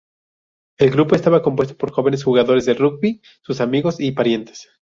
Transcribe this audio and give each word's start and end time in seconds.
El 0.79 0.89
grupo 0.89 1.13
estaba 1.13 1.43
compuesto 1.43 1.77
por 1.77 1.91
jóvenes 1.91 2.23
jugadores 2.23 2.65
de 2.65 2.73
rugby, 2.73 3.21
sus 3.43 3.61
amigos 3.61 3.99
y 3.99 4.11
parientes. 4.13 4.67